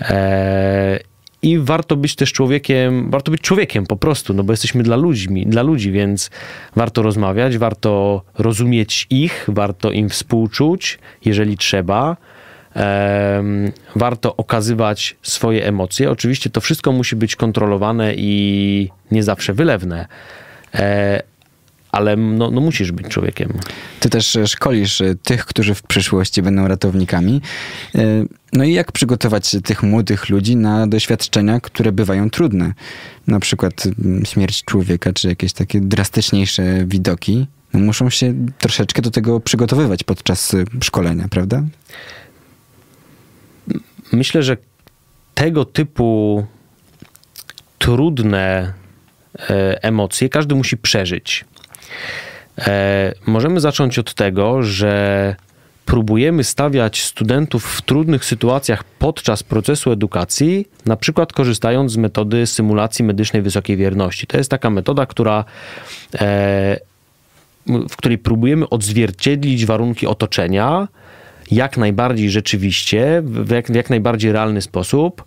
[0.00, 0.98] E,
[1.42, 5.28] I warto być też człowiekiem, warto być człowiekiem po prostu, no bo jesteśmy dla ludzi,
[5.46, 6.30] dla ludzi, więc
[6.76, 12.16] warto rozmawiać, warto rozumieć ich, warto im współczuć, jeżeli trzeba.
[13.96, 16.10] warto okazywać swoje emocje.
[16.10, 20.06] Oczywiście to wszystko musi być kontrolowane i nie zawsze wylewne,
[20.74, 21.22] e,
[21.92, 23.52] ale no, no musisz być człowiekiem.
[24.00, 27.40] Ty też szkolisz e, tych, którzy w przyszłości będą ratownikami.
[27.94, 32.74] E, no i jak przygotować tych młodych ludzi na doświadczenia, które bywają trudne?
[33.26, 33.84] Na przykład
[34.24, 37.46] śmierć człowieka, czy jakieś takie drastyczniejsze widoki.
[37.74, 41.62] No muszą się troszeczkę do tego przygotowywać podczas e, szkolenia, prawda?
[44.12, 44.56] Myślę, że
[45.34, 46.46] tego typu
[47.78, 48.72] trudne
[49.82, 51.44] emocje każdy musi przeżyć.
[52.58, 55.36] E, możemy zacząć od tego, że
[55.86, 63.04] próbujemy stawiać studentów w trudnych sytuacjach podczas procesu edukacji, na przykład korzystając z metody symulacji
[63.04, 64.26] medycznej wysokiej wierności.
[64.26, 65.44] To jest taka metoda, która,
[66.14, 66.78] e,
[67.66, 70.88] w której próbujemy odzwierciedlić warunki otoczenia
[71.50, 75.24] jak najbardziej rzeczywiście, w jak, w jak najbardziej realny sposób,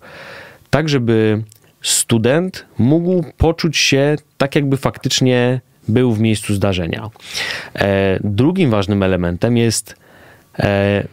[0.69, 1.43] tak żeby
[1.81, 7.09] student mógł poczuć się tak, jakby faktycznie był w miejscu zdarzenia.
[7.75, 9.95] E, drugim ważnym elementem jest
[10.59, 11.03] e,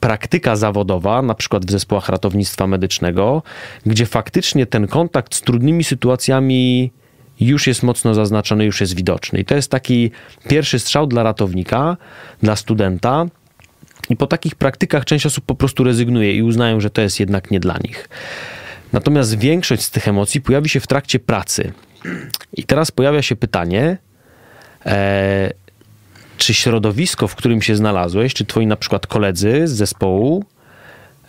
[0.00, 3.42] praktyka zawodowa, na przykład w zespołach ratownictwa medycznego,
[3.86, 6.92] gdzie faktycznie ten kontakt z trudnymi sytuacjami
[7.40, 9.40] już jest mocno zaznaczony, już jest widoczny.
[9.40, 10.10] I to jest taki
[10.48, 11.96] pierwszy strzał dla ratownika,
[12.42, 13.26] dla studenta.
[14.10, 17.50] I po takich praktykach część osób po prostu rezygnuje i uznają, że to jest jednak
[17.50, 18.08] nie dla nich.
[18.92, 21.72] Natomiast większość z tych emocji pojawi się w trakcie pracy.
[22.52, 23.98] I teraz pojawia się pytanie,
[24.86, 25.52] E,
[26.38, 30.44] czy środowisko, w którym się znalazłeś, czy twoi na przykład koledzy z zespołu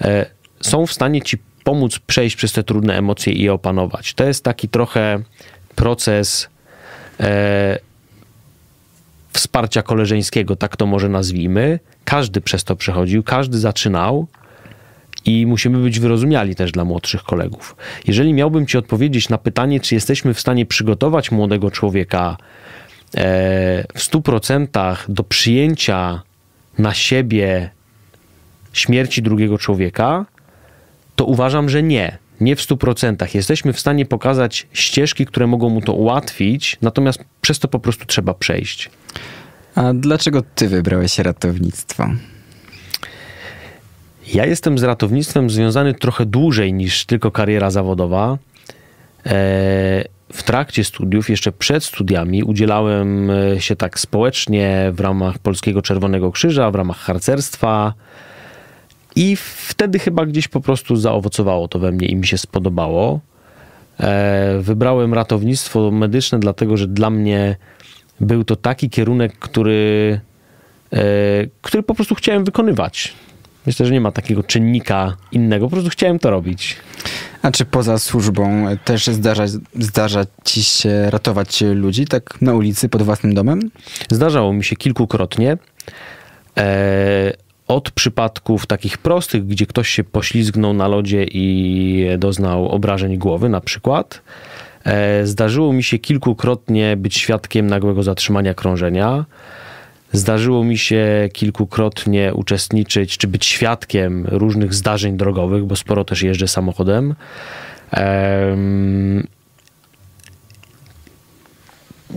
[0.01, 0.25] e,
[0.61, 4.13] są w stanie ci pomóc przejść przez te trudne emocje i je opanować.
[4.13, 5.19] To jest taki trochę
[5.75, 6.49] proces
[7.19, 7.79] e,
[9.33, 11.79] wsparcia koleżeńskiego, tak to może nazwijmy.
[12.05, 14.27] Każdy przez to przechodził, każdy zaczynał
[15.25, 17.75] i musimy być wyrozumiali też dla młodszych kolegów.
[18.07, 22.37] Jeżeli miałbym ci odpowiedzieć na pytanie, czy jesteśmy w stanie przygotować młodego człowieka
[23.13, 26.21] w 100% do przyjęcia
[26.77, 27.69] na siebie
[28.73, 30.25] śmierci drugiego człowieka,
[31.15, 32.17] to uważam, że nie.
[32.41, 33.35] Nie w 100%.
[33.35, 38.05] Jesteśmy w stanie pokazać ścieżki, które mogą mu to ułatwić, natomiast przez to po prostu
[38.05, 38.89] trzeba przejść.
[39.75, 42.07] A dlaczego ty wybrałeś ratownictwo?
[44.33, 48.37] Ja jestem z ratownictwem związany trochę dłużej niż tylko kariera zawodowa.
[49.27, 50.03] E,
[50.33, 56.31] w trakcie studiów, jeszcze przed studiami, udzielałem e, się tak społecznie w ramach Polskiego Czerwonego
[56.31, 57.93] Krzyża, w ramach harcerstwa.
[59.15, 63.19] I wtedy chyba gdzieś po prostu zaowocowało to we mnie i mi się spodobało.
[63.99, 67.55] E, wybrałem ratownictwo medyczne, dlatego że dla mnie
[68.19, 70.19] był to taki kierunek, który,
[71.61, 73.13] który po prostu chciałem wykonywać.
[73.67, 76.77] Myślę, że nie ma takiego czynnika innego, po prostu chciałem to robić.
[77.41, 79.45] A czy poza służbą też zdarza,
[79.79, 83.59] zdarza ci się ratować ludzi tak na ulicy pod własnym domem?
[84.11, 85.57] Zdarzało mi się kilkukrotnie.
[86.57, 87.33] E,
[87.67, 93.61] od przypadków takich prostych, gdzie ktoś się poślizgnął na lodzie i doznał obrażeń głowy na
[93.61, 94.21] przykład.
[94.83, 99.25] E, zdarzyło mi się kilkukrotnie być świadkiem nagłego zatrzymania krążenia.
[100.11, 106.47] Zdarzyło mi się kilkukrotnie uczestniczyć czy być świadkiem różnych zdarzeń drogowych, bo sporo też jeżdżę
[106.47, 107.15] samochodem.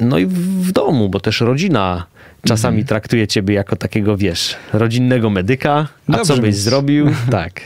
[0.01, 2.07] No i w domu, bo też rodzina
[2.45, 2.86] czasami mm.
[2.86, 7.07] traktuje ciebie jako takiego, wiesz, rodzinnego medyka, a Dobrze co byś zrobił?
[7.30, 7.61] tak.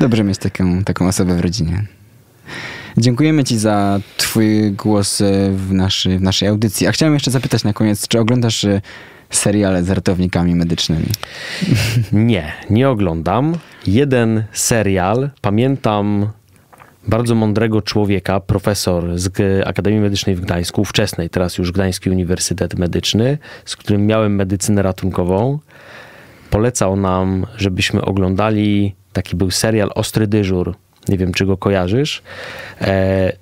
[0.00, 1.84] Dobrze mieć taką, taką osobę w rodzinie.
[2.96, 5.22] Dziękujemy Ci za Twój głos
[5.52, 6.86] w, naszy, w naszej audycji.
[6.86, 8.66] A chciałem jeszcze zapytać na koniec, czy oglądasz
[9.30, 11.06] seriale z ratownikami medycznymi?
[12.12, 13.54] Nie, nie oglądam.
[13.86, 16.30] Jeden serial, pamiętam
[17.08, 19.32] bardzo mądrego człowieka, profesor z
[19.66, 25.58] Akademii Medycznej w Gdańsku, ówczesnej, teraz już Gdański Uniwersytet Medyczny, z którym miałem medycynę ratunkową.
[26.50, 30.74] Polecał nam, żebyśmy oglądali, taki był serial Ostry Dyżur.
[31.08, 32.22] Nie wiem, czy go kojarzysz.
[32.80, 33.32] E,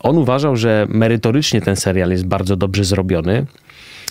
[0.00, 3.46] on uważał, że merytorycznie ten serial jest bardzo dobrze zrobiony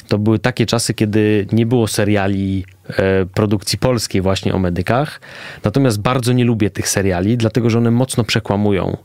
[0.08, 5.22] to były takie czasy, kiedy nie było seriali e, produkcji polskiej właśnie o medykach.
[5.64, 8.98] Natomiast bardzo nie lubię tych seriali, dlatego że one mocno przekłamują.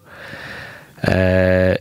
[1.04, 1.78] E,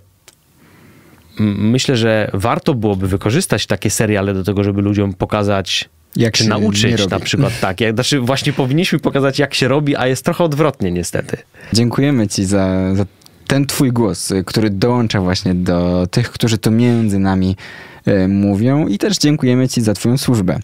[1.39, 7.07] myślę, że warto byłoby wykorzystać takie seriale do tego, żeby ludziom pokazać, jak czy nauczyć
[7.07, 7.82] na przykład tak.
[7.82, 11.38] Jak, znaczy właśnie powinniśmy pokazać, jak się robi, a jest trochę odwrotnie niestety.
[11.74, 13.05] Dziękujemy ci za, za
[13.47, 17.55] ten twój głos, który dołącza właśnie do tych, którzy to między nami
[18.28, 20.60] mówią i też dziękujemy Ci za Twoją służbę.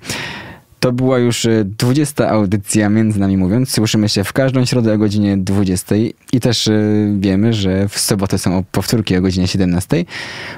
[0.80, 3.72] To była już 20 e, audycja Między Nami Mówiąc.
[3.72, 5.96] Słyszymy się w każdą środę o godzinie 20
[6.34, 6.82] i też e,
[7.20, 10.06] wiemy, że w sobotę są powtórki o godzinie 17.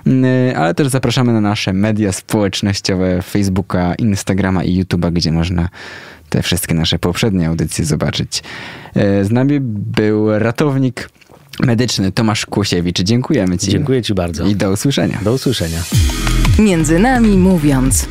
[0.06, 5.70] Mm, ale też zapraszamy na nasze media społecznościowe Facebooka, Instagrama i YouTube'a, gdzie można
[6.30, 8.44] te wszystkie nasze poprzednie audycje zobaczyć.
[8.96, 11.10] Z nami był ratownik
[11.60, 13.02] medyczny Tomasz Kłosiewicz.
[13.02, 13.72] Dziękujemy Ci.
[13.72, 14.46] Dziękuję Ci bardzo.
[14.46, 15.20] I do usłyszenia.
[15.24, 15.84] Do usłyszenia.
[16.60, 18.08] Między nami mówiąc.